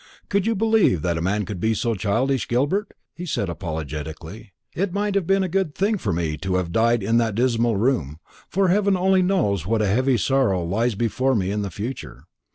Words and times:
"Could 0.29 0.47
you 0.47 0.55
believe 0.55 1.03
that 1.03 1.19
a 1.19 1.21
man 1.21 1.45
would 1.47 1.59
be 1.59 1.75
so 1.75 1.93
childish, 1.93 2.47
Gilbert?" 2.47 2.91
he 3.13 3.27
said 3.27 3.49
apologetically. 3.49 4.51
"It 4.73 4.93
might 4.95 5.13
have 5.13 5.27
been 5.27 5.43
a 5.43 5.47
good 5.47 5.75
thing 5.75 5.99
for 5.99 6.11
me 6.11 6.37
to 6.37 6.55
have 6.55 6.71
died 6.71 7.03
in 7.03 7.17
that 7.17 7.35
dismal 7.35 7.77
room, 7.77 8.17
for 8.49 8.69
heaven 8.69 8.97
only 8.97 9.21
knows 9.21 9.67
what 9.67 9.81
heavy 9.81 10.17
sorrow 10.17 10.63
lies 10.63 10.95
before 10.95 11.35
me 11.35 11.51
in 11.51 11.61
the 11.61 11.69
future. 11.69 12.23